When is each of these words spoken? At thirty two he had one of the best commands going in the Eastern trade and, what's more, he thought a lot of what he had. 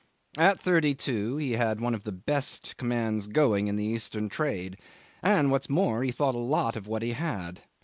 At 0.39 0.59
thirty 0.59 0.95
two 0.95 1.37
he 1.37 1.51
had 1.51 1.79
one 1.79 1.93
of 1.93 2.05
the 2.05 2.11
best 2.11 2.75
commands 2.77 3.27
going 3.27 3.67
in 3.67 3.75
the 3.75 3.83
Eastern 3.83 4.29
trade 4.29 4.79
and, 5.21 5.51
what's 5.51 5.69
more, 5.69 6.01
he 6.01 6.11
thought 6.11 6.33
a 6.33 6.39
lot 6.39 6.75
of 6.75 6.87
what 6.87 7.03
he 7.03 7.11
had. 7.11 7.61